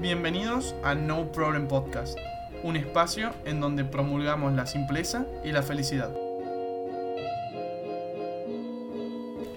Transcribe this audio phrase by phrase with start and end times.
[0.00, 2.16] Bienvenidos a No Problem Podcast,
[2.62, 6.10] un espacio en donde promulgamos la simpleza y la felicidad.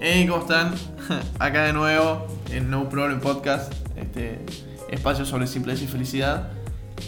[0.02, 0.74] Hey, ¿cómo están?
[1.40, 4.40] Acá de nuevo en No Problem Podcast, este
[4.90, 6.50] espacio sobre simpleza y felicidad.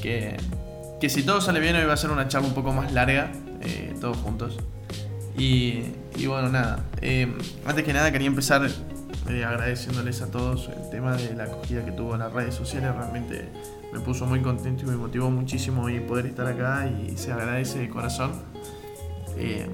[0.02, 0.38] Que,
[1.02, 3.32] que si todo sale bien, hoy va a ser una charla un poco más larga,
[3.62, 4.58] eh, todos juntos.
[5.38, 5.82] Y,
[6.16, 6.86] y bueno, nada.
[7.02, 7.28] eh,
[7.66, 8.66] antes que nada, quería empezar
[9.30, 12.94] eh, agradeciéndoles a todos el tema de la acogida que tuvo en las redes sociales.
[12.96, 13.50] Realmente
[13.92, 17.80] me puso muy contento y me motivó muchísimo y poder estar acá y se agradece
[17.80, 18.32] de corazón.
[19.38, 19.68] Eh,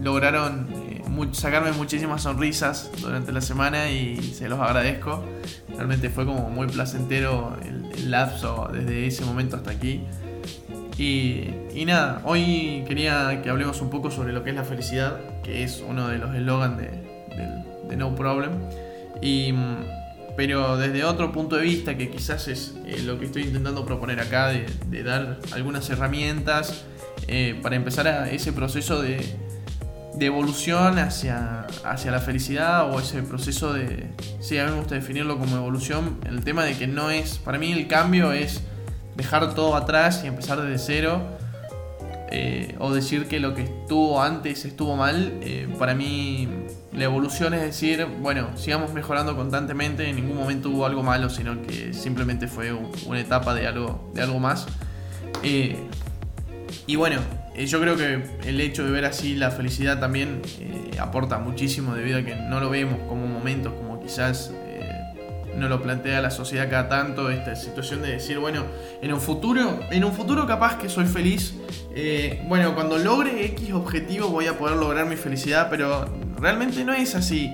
[0.00, 5.24] lograron eh, sacarme muchísimas sonrisas durante la semana y se los agradezco.
[5.74, 10.02] Realmente fue como muy placentero el, lapso desde ese momento hasta aquí.
[10.98, 15.64] Y, nada, hoy quería que hablemos un poco sobre lo que es la felicidad, que
[15.64, 16.88] es uno de los eslogans de,
[17.34, 18.52] del- de No Problem.
[19.20, 19.76] Y, mm,
[20.36, 24.20] pero desde otro punto de vista, que quizás es eh, lo que estoy intentando proponer
[24.20, 26.84] acá, de, dar algunas herramientas
[27.28, 29.24] eh, para empezar a ese proceso de,
[30.16, 34.10] de evolución hacia, hacia la felicidad o ese proceso de...
[34.40, 37.38] Sí, a mí me gusta definirlo como evolución, el tema de que no es...
[37.38, 38.60] Para mí el cambio es
[39.16, 41.22] dejar todo atrás y empezar desde cero.
[42.30, 45.34] eh, o decir que lo que estuvo antes estuvo mal.
[45.78, 46.48] para mí
[46.94, 51.60] la evolución es decir, bueno, sigamos mejorando constantemente, en ningún momento hubo algo malo, sino
[51.62, 54.66] que simplemente fue un- una etapa de algo, de algo más.
[55.42, 55.76] Eh,
[56.86, 57.18] y bueno,
[57.54, 61.94] eh, yo creo que el hecho de ver así la felicidad también eh, aporta muchísimo
[61.94, 64.52] debido a que no lo vemos como momentos, como quizás
[65.56, 68.64] no lo plantea la sociedad cada tanto, esta situación de decir, bueno,
[69.00, 71.54] en un futuro, en un futuro capaz que soy feliz,
[72.48, 76.06] bueno, cuando logre X objetivo voy a poder lograr mi felicidad, pero
[76.38, 77.52] realmente no es así,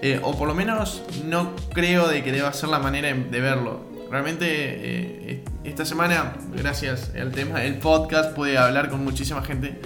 [0.00, 3.80] Eh, o por lo menos no creo de que deba ser la manera de verlo.
[4.10, 9.80] Realmente eh, esta semana, gracias al tema del podcast, pude hablar con muchísima gente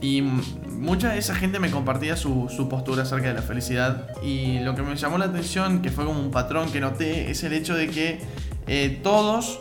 [0.00, 4.08] y mucha de esa gente me compartía su, postura acerca de la felicidad.
[4.20, 7.44] Y lo que me llamó la atención, que fue como un patrón que noté, es
[7.44, 8.20] el hecho de que
[8.66, 9.60] eh, todos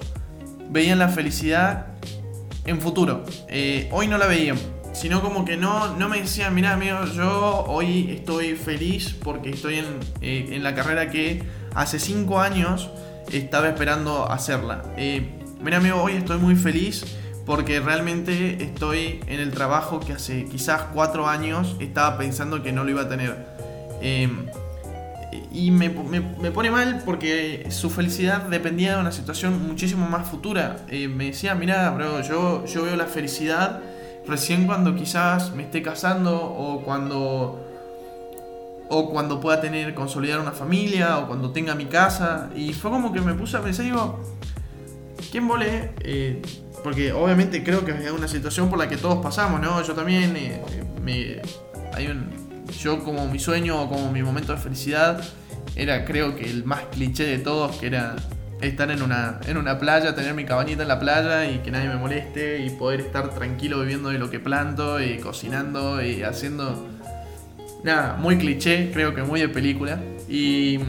[0.69, 1.87] veían la felicidad
[2.65, 3.23] en futuro.
[3.91, 4.57] Hoy no la veían.
[4.93, 9.79] Sino como que no, no me decían, mira amigo, yo hoy estoy feliz porque estoy
[9.79, 9.85] en,
[10.21, 11.43] eh, en la carrera que
[11.75, 12.89] hace 5 años
[13.31, 14.83] estaba esperando hacerla.
[14.95, 15.31] Eh,
[15.61, 17.03] mira amigo, hoy estoy muy feliz
[17.45, 22.83] porque realmente estoy en el trabajo que hace quizás 4 años estaba pensando que no
[22.83, 23.35] lo iba a tener.
[24.01, 24.29] Eh,
[25.51, 30.27] y me, me- me pone mal porque su felicidad dependía de una situación muchísimo más
[30.29, 30.77] futura.
[30.89, 33.81] Eh, me decía, mira, bro, yo, yo veo la felicidad
[34.27, 37.59] recién cuando quizás me esté casando o cuando
[38.89, 42.49] o cuando pueda tener consolidar una familia o cuando tenga mi casa.
[42.55, 44.19] Y fue como que me puse a pensar digo
[45.31, 46.41] quién vole Eh,
[46.83, 50.35] porque obviamente creo que es una situación por la que todos pasamos no yo también
[50.35, 50.61] eh,
[51.01, 51.41] me
[51.93, 52.29] hay un
[52.81, 55.23] yo como mi sueño o como mi momento de felicidad
[55.75, 58.15] era creo que el más cliché de todos que era
[58.61, 61.89] estar en una, en una playa, tener mi cabañita en la playa y que nadie
[61.89, 66.87] me moleste y poder estar tranquilo viviendo de lo que planto y cocinando y haciendo...
[67.83, 69.99] Nada, muy cliché, creo que muy de película.
[70.29, 70.79] Y,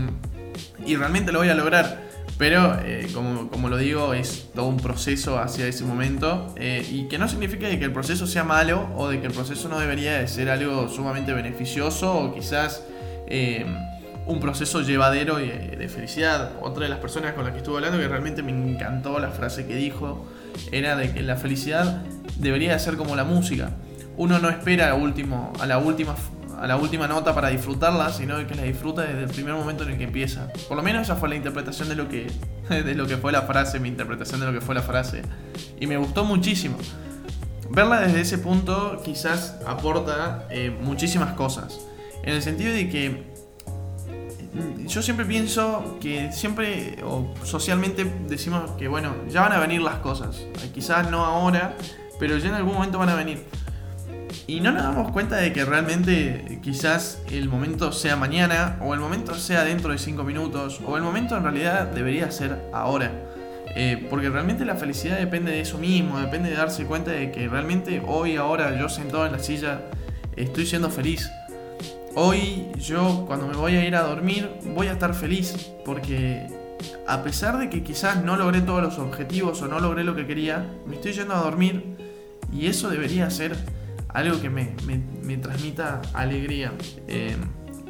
[0.87, 2.05] y realmente lo voy a lograr.
[2.39, 6.55] Pero, eh, como, como lo digo, es todo un proceso hacia ese momento.
[6.57, 9.69] eh, y que no significa que el proceso sea malo o de que el proceso
[9.69, 12.85] no debería de ser algo sumamente beneficioso o quizás...
[13.27, 13.67] eh,
[14.27, 16.53] un proceso llevadero y de, felicidad.
[16.62, 19.67] Otra de las personas con las que estuve hablando que realmente me encantó la frase
[19.67, 20.27] que dijo
[20.73, 22.03] era de que la felicidad
[22.39, 23.73] debería de ser como la música.
[24.17, 26.15] Uno no espera a, último, a, la última,
[26.59, 29.91] a la última nota para disfrutarla, sino que la disfruta desde el primer momento en
[29.91, 30.49] el que empieza.
[30.69, 32.31] Por lo menos esa fue la interpretación de lo que,
[32.71, 35.23] de lo que fue la frase, mi interpretación de lo que fue la frase.
[35.79, 36.79] Y me gustó muchísimo.
[37.71, 41.81] Verla desde ese punto quizás aporta eh, muchísimas cosas.
[42.23, 43.34] En el sentido de que
[44.87, 49.97] yo siempre pienso que siempre, o socialmente decimos que bueno, ya van a venir las
[49.97, 50.47] cosas.
[50.72, 51.77] Quizás no ahora,
[52.18, 53.45] pero ya en algún momento van a venir.
[54.47, 59.01] Y no nos damos cuenta de que realmente quizás el momento sea mañana, o el
[59.01, 63.10] momento sea dentro de 5 minutos, o el momento en realidad debería ser ahora.
[63.77, 67.48] Eh, porque realmente la felicidad depende de eso mismo, depende de darse cuenta de que
[67.48, 69.80] realmente hoy, ahora, yo sentado en la silla,
[70.36, 71.28] estoy siendo feliz.
[72.16, 76.47] Hoy yo cuando me voy a ir a dormir voy a estar feliz porque
[77.07, 80.27] a pesar de que quizás no logré todos los objetivos o no logré lo que
[80.27, 81.97] quería, me estoy yendo a dormir
[82.53, 83.57] y eso debería ser
[84.09, 86.72] algo que me, me- me transmita alegría.
[87.09, 87.37] Eh,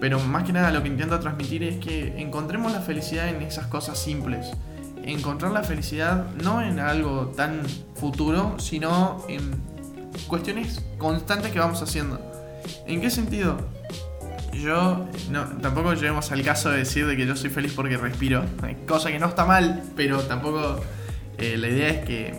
[0.01, 3.67] pero más que nada lo que intento transmitir es que encontremos la felicidad en esas
[3.67, 4.51] cosas simples.
[5.05, 7.61] encontrar la felicidad no en algo tan
[7.95, 9.53] futuro, sino en
[10.29, 12.19] cuestiones constantes que vamos haciendo.
[12.87, 13.59] ¿En qué sentido?
[14.61, 18.45] Yo no, tampoco lleguemos al caso de decir de que yo soy feliz porque respiro,
[18.87, 20.81] cosa que no está mal, pero tampoco
[21.39, 22.35] eh, la idea es que,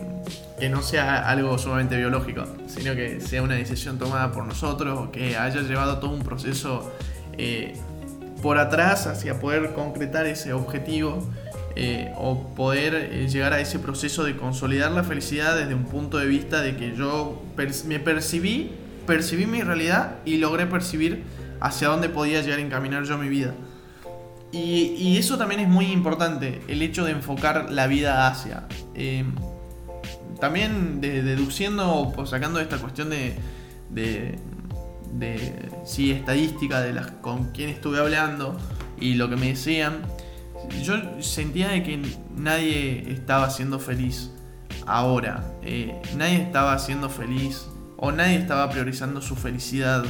[0.58, 5.12] que, no sea algo sumamente biológico, sino que sea una decisión tomada por nosotros o
[5.12, 6.92] que haya llevado todo un proceso
[7.36, 7.74] eh,
[8.42, 11.28] por atrás hacia poder concretar ese objetivo
[11.74, 16.26] eh, o poder llegar a ese proceso de consolidar la felicidad desde un punto de
[16.26, 17.42] vista de que yo
[17.86, 18.72] me percibí,
[19.06, 21.22] percibí mi realidad y logré percibir
[21.60, 23.54] hacia dónde podía llegar a encaminar yo mi vida.
[24.52, 28.64] Y, eso también es muy importante, el hecho de enfocar la vida hacia.
[28.94, 29.24] Eh,
[30.40, 33.36] también deduciendo o pues, sacando esta cuestión de,
[33.90, 34.38] de,
[35.12, 35.68] de
[36.10, 38.56] estadística de las con quién estuve hablando
[38.98, 40.02] y lo que me decían,
[40.82, 42.02] yo sentía de que
[42.34, 44.30] nadie estaba siendo feliz
[44.86, 45.44] ahora.
[45.62, 47.66] Eh, nadie estaba siendo feliz
[47.96, 50.04] o nadie estaba priorizando su felicidad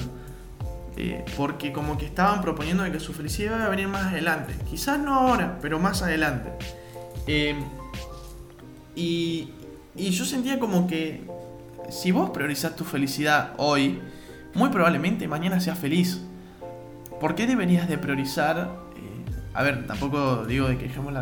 [0.98, 4.54] eh, porque como que estaban proponiendo que su felicidad iba a venir más adelante.
[4.68, 6.50] Quizás no ahora, pero más adelante.
[7.26, 7.54] Eh,
[8.94, 9.52] y,
[9.94, 11.24] yo sentía como que
[11.90, 14.00] si vos priorizás tu felicidad hoy,
[14.54, 16.22] muy probablemente mañana seas feliz.
[17.20, 18.70] ¿Por qué deberías de priorizar?
[18.96, 21.12] Eh, a ver, tampoco digo de que dejemos,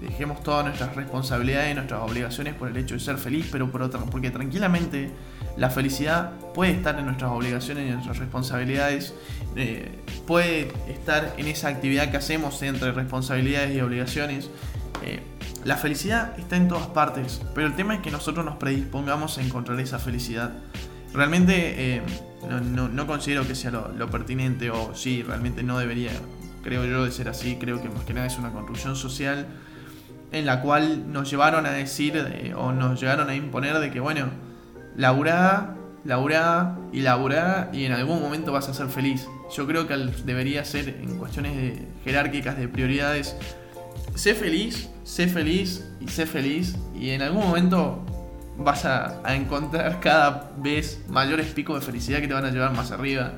[0.00, 3.82] dejemos todas nuestras responsabilidades y nuestras obligaciones por el hecho de ser feliz, pero por
[3.82, 5.10] otra, porque tranquilamente
[5.56, 9.14] la felicidad puede estar en nuestras obligaciones y en nuestras responsabilidades,
[9.56, 14.50] eh, puede estar en esa actividad que hacemos entre responsabilidades y obligaciones.
[15.04, 15.20] Eh,
[15.64, 19.42] la felicidad está en todas partes, pero el tema es que nosotros nos predispongamos a
[19.42, 20.52] encontrar esa felicidad.
[21.12, 22.02] Realmente eh,
[22.48, 26.12] no, considero que sea lo, lo, pertinente o sí, realmente no debería,
[26.62, 27.56] creo yo, de ser así.
[27.60, 29.46] Creo que más que nada es una construcción social
[30.32, 34.30] en la cual nos llevaron a decir o nos llegaron a imponer de que, bueno,
[35.00, 35.74] laburá,
[36.04, 39.26] laburá y laburá y en algún momento vas a ser feliz.
[39.56, 43.34] Yo creo que debería ser en cuestiones jerárquicas de prioridades,
[44.14, 48.04] sé feliz, sé feliz y sé feliz y en algún momento
[48.58, 52.90] vas a, encontrar cada vez mayores picos de felicidad que te van a llevar más
[52.92, 53.32] arriba.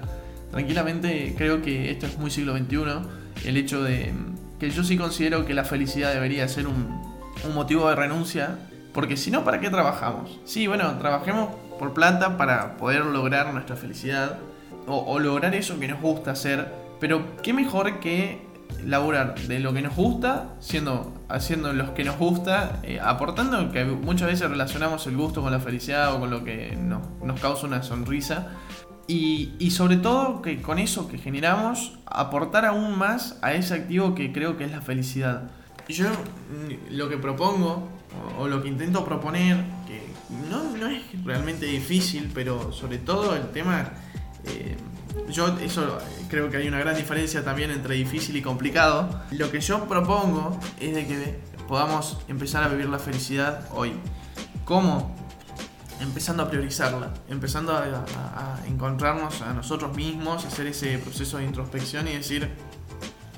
[0.50, 4.12] Tranquilamente creo que esto es muy siglo XXI, el hecho de
[4.58, 8.58] que yo sí considero que la felicidad debería ser un motivo de renuncia
[8.92, 10.38] porque si no, ¿para qué trabajamos?
[10.44, 14.38] Sí, bueno, trabajemos por plata para poder lograr nuestra felicidad
[14.86, 16.72] o, lograr eso que nos gusta hacer.
[17.00, 18.46] Pero qué mejor que
[18.84, 23.84] laburar de lo que nos gusta, siendo, haciendo lo que nos gusta, eh, aportando que
[23.84, 27.82] muchas veces relacionamos el gusto con la felicidad o con lo que nos, causa una
[27.82, 28.48] sonrisa.
[29.08, 34.14] Y, y, sobre todo que con eso que generamos, aportar aún más a ese activo
[34.14, 35.50] que creo que es la felicidad.
[35.88, 37.88] Yo mm, lo que propongo
[38.38, 40.02] o, lo que intento proponer, que
[40.50, 43.90] no, es realmente difícil, pero sobre todo el tema,
[44.44, 44.76] eh,
[45.30, 45.98] yo eso
[46.28, 49.22] creo que hay una gran diferencia también entre difícil y complicado.
[49.32, 53.92] Lo que yo propongo es de que podamos empezar a vivir la felicidad hoy.
[54.64, 55.14] ¿Cómo?
[56.00, 62.08] Empezando a priorizarla, empezando a, a encontrarnos a nosotros mismos, hacer ese proceso de introspección
[62.08, 62.50] y decir,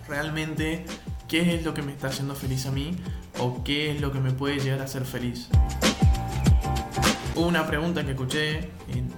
[0.08, 0.84] realmente
[1.28, 2.96] qué es lo que me está haciendo feliz a mí
[3.44, 5.48] o qué es lo que me puede llegar a hacer feliz.
[7.34, 9.12] Hubo una pregunta que escuché en,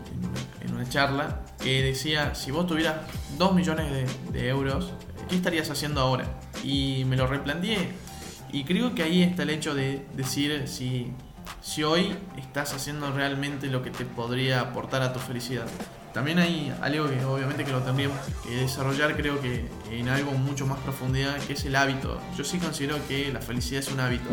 [0.74, 2.96] una charla que decía, si vos tuvieras
[3.38, 4.92] 2 millones de, euros,
[5.28, 6.26] ¿qué estarías haciendo ahora?
[6.64, 7.92] Y me lo replanteé
[8.52, 11.12] y creo que ahí está el hecho de decir si,
[11.62, 15.66] si hoy estás haciendo realmente lo que te podría aportar a tu felicidad.
[16.16, 20.66] También hay algo que obviamente que lo tendríamos que desarrollar, creo que en algo mucho
[20.66, 22.18] más profundidad, que es el hábito.
[22.38, 24.30] Yo sí considero que la felicidad es un hábito.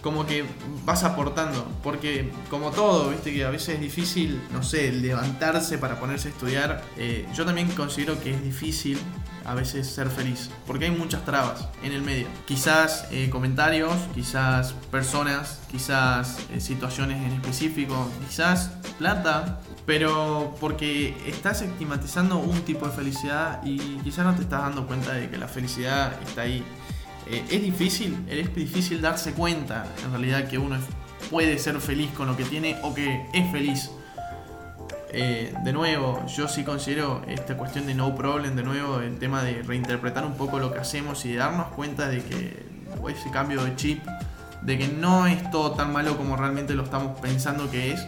[0.00, 0.44] Como que
[0.84, 5.98] vas aportando, porque como todo, viste que a veces es difícil, no sé, levantarse para
[5.98, 6.84] ponerse a estudiar.
[6.96, 8.96] Eh, yo también considero que es difícil
[9.44, 12.28] a veces ser feliz, porque hay muchas trabas en el medio.
[12.46, 21.62] Quizás eh, comentarios, quizás personas, quizás eh, situaciones en específico, quizás plata, pero porque estás
[21.62, 25.48] estigmatizando un tipo de felicidad y quizás no te estás dando cuenta de que la
[25.48, 26.64] felicidad está ahí.
[27.26, 30.76] Eh, es difícil, es difícil darse cuenta en realidad que uno
[31.30, 33.90] puede ser feliz con lo que tiene o que es feliz.
[35.10, 39.42] Eh, de nuevo, yo sí considero esta cuestión de no problem, de nuevo, el tema
[39.42, 42.66] de reinterpretar un poco lo que hacemos y darnos cuenta de que
[43.08, 44.02] ese cambio de chip,
[44.62, 48.04] de que no es todo tan malo como realmente lo estamos pensando que es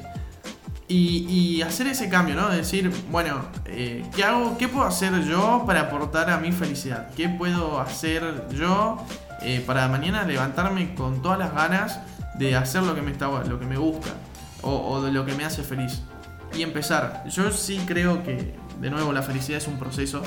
[0.88, 2.48] y, hacer ese cambio, ¿no?
[2.48, 4.56] Decir, bueno, eh, ¿qué hago?
[4.56, 7.08] ¿Qué puedo hacer yo para aportar a mi felicidad?
[7.16, 9.04] ¿Qué puedo hacer yo
[9.42, 12.00] eh, para mañana levantarme con todas las ganas
[12.34, 14.10] de hacer lo que me, está, lo que me gusta
[14.62, 16.02] o, de lo que me hace feliz.
[16.54, 17.24] Y empezar.
[17.28, 20.22] Yo sí creo que, de nuevo, la felicidad es un proceso.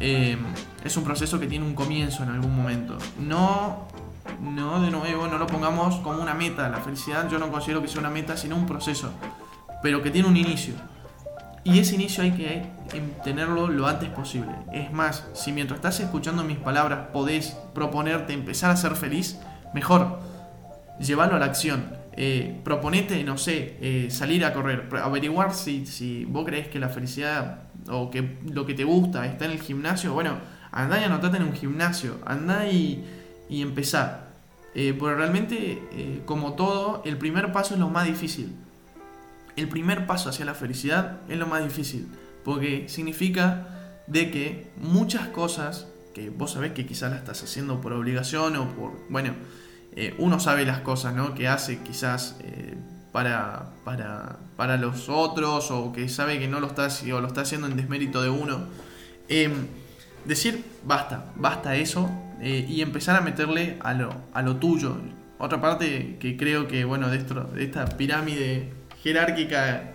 [0.00, 0.36] Eh,
[0.84, 2.98] es un proceso que tiene un comienzo en algún momento.
[3.18, 3.88] No,
[4.40, 6.68] no, de nuevo, no lo pongamos como una meta.
[6.68, 9.10] La felicidad yo no considero que sea una meta, sino un proceso.
[9.84, 10.72] Pero que tiene un inicio.
[11.62, 12.62] Y ese inicio hay que
[13.22, 14.52] tenerlo lo antes posible.
[14.72, 19.38] Es más, si mientras estás escuchando mis palabras podés proponerte empezar a ser feliz,
[19.74, 20.20] mejor.
[20.98, 21.84] Llevarlo a la acción.
[22.16, 26.88] Eh, proponete, no sé, eh, salir a correr, averiguar si, si vos crees que la
[26.88, 30.14] felicidad o que lo que te gusta está en el gimnasio.
[30.14, 30.38] Bueno,
[30.72, 33.04] andá y anotate en un gimnasio, andá y,
[33.50, 34.28] y empezá.
[34.74, 38.63] Eh, realmente, eh, como todo, el primer paso es lo más difícil
[39.56, 42.08] el primer paso hacia la felicidad es lo más difícil,
[42.44, 43.68] porque significa
[44.06, 48.68] de que muchas cosas que vos sabés que quizás las estás haciendo por obligación o
[48.70, 49.34] por, bueno,
[49.96, 51.34] eh, uno sabe las cosas, ¿no?
[51.34, 52.74] Que hace quizás eh,
[53.12, 57.42] para, para, para, los otros o que sabe que no lo está, o lo está
[57.42, 58.60] haciendo en desmérito de uno.
[59.28, 59.52] Em,
[60.24, 64.96] decir, basta, basta eso eh, y empezar a meterle a lo, a lo tuyo.
[65.38, 68.72] Otra parte que creo que, bueno, de, esto, de esta pirámide
[69.04, 69.92] jerárquica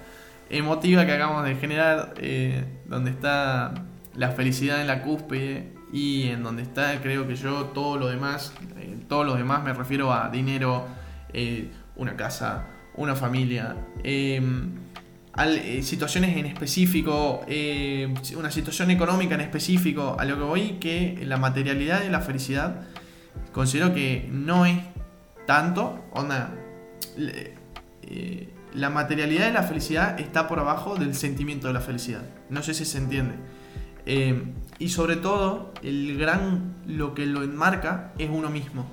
[0.49, 3.73] emotiva que acabamos de generar, eh, donde está
[4.15, 8.53] la felicidad en la cúspide y en donde está, creo que yo, todo lo demás,
[8.77, 10.87] eh, todo lo demás me refiero a dinero,
[11.33, 14.77] eh, una casa, una familia, em,
[15.81, 17.45] situaciones en específico,
[18.35, 22.81] una situación económica en específico, a lo que voy que la materialidad de la felicidad
[23.53, 24.79] considero que no es
[25.45, 26.53] tanto, onda,
[28.73, 32.21] la materialidad de la felicidad está por abajo del sentimiento de la felicidad.
[32.49, 33.35] No sé si se entiende.
[34.05, 38.85] Eh, y sobre todo, el gran, lo que lo enmarca es uno mismo.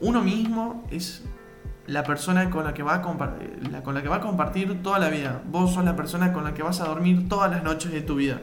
[0.00, 1.24] Uno mismo es
[1.86, 5.08] la persona con la, que va a con la que va a compartir toda la
[5.08, 5.42] vida.
[5.50, 8.16] Vos sos la persona con la que vas a dormir todas las noches de tu
[8.16, 8.40] vida.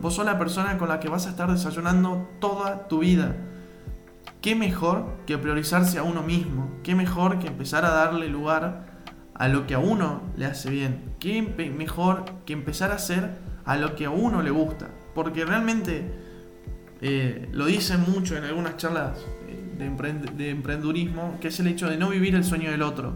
[0.00, 3.36] Vos sos la persona con la que vas a estar desayunando toda tu vida.
[4.40, 6.70] ¿Qué mejor que priorizarse a uno mismo?
[6.82, 8.89] ¿Qué mejor que empezar a darle lugar
[9.40, 11.14] a lo que a uno le hace bien.
[11.18, 14.90] ¿Qué mejor que empezar a hacer a lo que a uno le gusta?
[15.14, 16.04] Porque realmente
[17.00, 19.18] eh, lo dicen mucho en algunas charlas
[19.48, 23.14] eh, de, de emprendurismo, que es el hecho de no vivir el sueño del otro.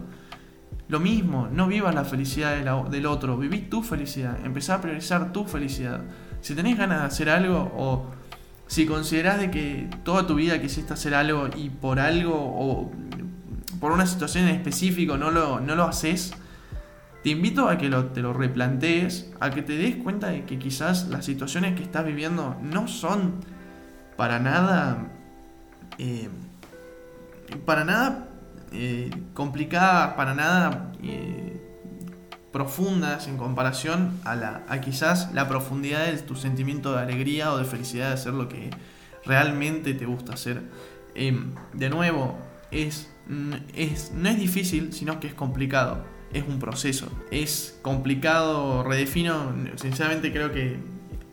[0.87, 2.57] Lo mismo, no vivas la felicidad
[2.89, 6.01] del otro, viví tu felicidad, empezá a priorizar tu felicidad.
[6.41, 8.07] Si tenés ganas de hacer algo o
[8.65, 12.91] si considerás de que toda tu vida quisiste hacer algo y por algo o
[13.85, 16.33] por una situación en específico no lo, no lo haces,
[17.21, 21.07] te invito a que te lo replantees, a que te des cuenta de que quizás
[21.09, 23.35] las situaciones que estás viviendo no son
[24.17, 25.05] para nada,
[25.99, 26.29] eh,
[27.63, 28.29] para nada
[28.71, 31.61] eh, complicadas, para nada eh,
[32.51, 37.59] profundas en comparación a, la, a quizás la profundidad de tu sentimiento de alegría o
[37.59, 38.71] de felicidad de hacer lo que
[39.25, 40.63] realmente te gusta hacer.
[41.13, 42.39] de nuevo,
[42.71, 46.05] es Mm, es, no es difícil, sino que es complicado.
[46.33, 47.09] Es un proceso.
[47.31, 50.77] Es complicado, redefino, sinceramente creo que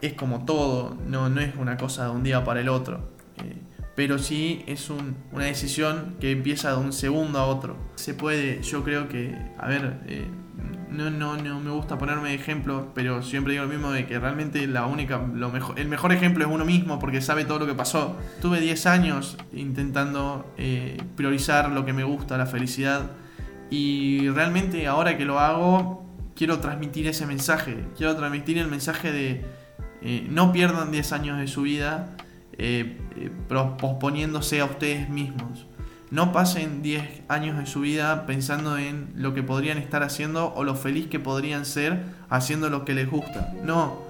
[0.00, 3.12] es como todo, no, no es una cosa de un día para el otro.
[3.42, 3.56] Eh,
[3.96, 7.76] pero sí es una decisión que empieza de un segundo a otro.
[7.96, 10.26] Se puede, yo creo que, a ver, eh,
[10.92, 14.18] no, no, no me gusta ponerme de ejemplo, pero siempre digo lo mismo de que
[14.18, 17.66] realmente la única, lo mejor, el mejor ejemplo es uno mismo porque sabe todo lo
[17.66, 18.16] que pasó.
[18.40, 23.10] Tuve 10 años intentando eh, priorizar lo que me gusta, la felicidad,
[23.70, 26.04] y realmente ahora que lo hago,
[26.36, 29.44] quiero transmitir ese mensaje, quiero transmitir el mensaje de
[30.02, 32.16] eh, no pierdan 10 años de su vida
[32.58, 32.98] eh,
[33.78, 35.66] posponiéndose a ustedes mismos
[36.12, 40.62] no pasen 10 años de su vida pensando en lo que podrían estar haciendo o
[40.62, 43.54] lo feliz que podrían ser haciendo lo que les gusta.
[43.64, 44.02] No,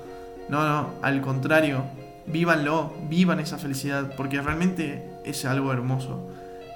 [0.49, 1.85] no, no, al contrario,
[2.27, 6.29] vívanlo, vivan esa felicidad, porque realmente es algo hermoso.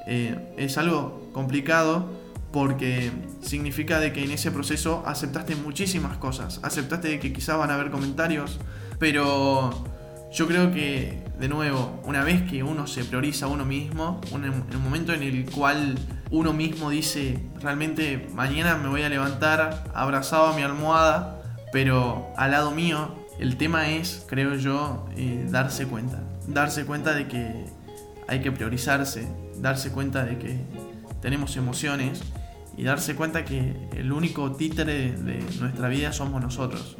[0.07, 2.09] Eh, es algo complicado
[2.53, 3.11] porque
[3.43, 7.75] significa de que en ese proceso aceptaste muchísimas cosas, aceptaste de que quizás van a
[7.75, 8.61] haber comentarios,
[9.01, 9.85] pero
[10.33, 14.45] yo creo que, de nuevo, una vez que uno se prioriza a uno mismo, en
[14.77, 15.99] un momento en el cual
[16.31, 22.53] uno mismo dice, realmente mañana me voy a levantar abrazado a mi almohada, pero al
[22.53, 26.23] lado mío, el tema es, creo yo, eh, darse cuenta.
[26.49, 27.67] Darse cuenta de que
[28.29, 29.29] hay que priorizarse,
[29.59, 30.61] darse cuenta de que
[31.21, 32.23] tenemos emociones
[32.77, 36.97] y darse cuenta que el único títere de nuestra vida somos nosotros.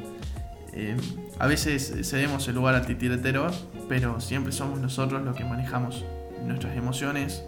[0.79, 0.95] Eh,
[1.39, 3.49] a veces cedemos el lugar al titiretero,
[3.89, 6.05] pero siempre somos nosotros los que manejamos
[6.45, 7.43] nuestras emociones,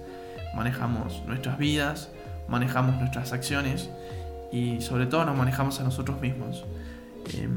[0.55, 2.09] manejamos nuestras vidas,
[2.47, 3.91] manejamos nuestras acciones
[4.51, 6.65] y sobre todo nos manejamos a nosotros mismos.
[7.37, 7.55] Em,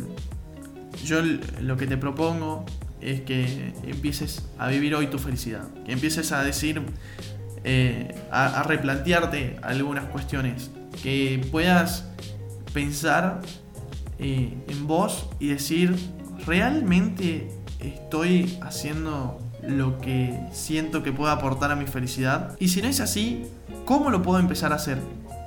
[1.06, 1.22] yo
[1.62, 2.66] lo que te propongo
[3.00, 6.82] es que empieces a vivir hoy tu felicidad, que empieces a decir,
[7.64, 10.70] eh, a, replantearte algunas cuestiones,
[11.02, 12.08] que puedas
[12.74, 13.40] pensar
[14.18, 15.96] eh, en vos y decir,
[16.46, 17.48] ¿realmente
[17.80, 22.56] estoy haciendo lo que siento que puede aportar a mi felicidad?
[22.58, 23.44] Y si no es así,
[23.84, 24.98] ¿cómo lo puedo empezar a hacer?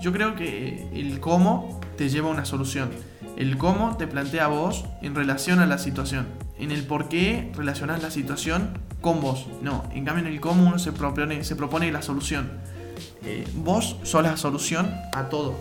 [0.01, 2.89] Yo creo que el cómo te lleva a una solución.
[3.37, 6.27] El cómo te plantea vos en relación a la situación.
[6.57, 9.47] En el por qué relacionas la situación con vos.
[9.61, 12.51] No, en cambio en el cómo uno se propone, se propone la solución.
[13.25, 15.55] Eh, vos sos la solución a todo.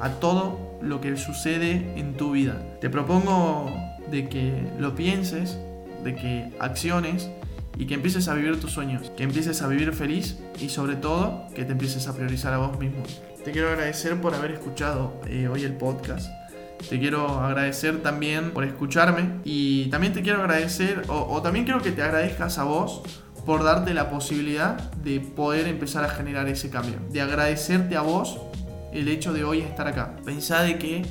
[0.00, 2.62] A todo lo que sucede en tu vida.
[2.80, 3.72] Te propongo
[4.10, 5.58] de que lo pienses,
[6.04, 7.30] de que acciones
[7.76, 11.46] y que empieces a vivir tus sueños, que empieces a vivir feliz y sobre todo
[11.54, 13.02] que te empieces a priorizar a vos mismo.
[13.44, 16.28] Te quiero agradecer por haber escuchado eh, hoy el podcast.
[16.88, 21.92] Te quiero agradecer también por escucharme y también te quiero agradecer, o, también quiero que
[21.92, 23.02] te agradezcas a vos
[23.44, 26.96] por darte la posibilidad de poder empezar a generar ese cambio.
[27.10, 28.40] De agradecerte a vos
[28.92, 30.16] el hecho de hoy estar acá.
[30.24, 31.04] Pensá de que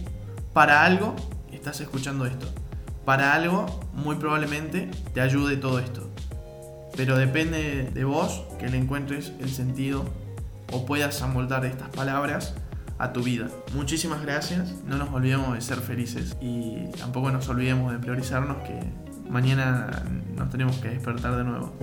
[0.53, 1.15] para algo
[1.51, 2.47] estás escuchando esto.
[3.05, 6.09] Para algo muy probablemente te ayude todo esto.
[6.95, 10.05] Pero depende de vos que le encuentres el sentido
[10.71, 12.53] o puedas amoldar estas palabras
[12.99, 13.49] a tu vida.
[13.73, 18.79] Muchísimas gracias, no nos olvidemos de ser felices y tampoco nos olvidemos de priorizarnos que
[19.29, 20.03] mañana
[20.35, 21.73] nos tenemos que despertar de nuevo.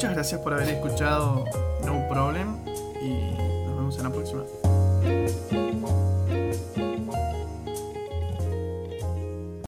[0.00, 1.44] Muchas gracias por haber escuchado
[1.84, 2.56] No Problem
[3.02, 3.34] y
[3.66, 4.44] nos vemos en la próxima.